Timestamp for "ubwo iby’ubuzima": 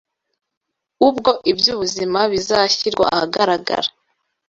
1.09-2.19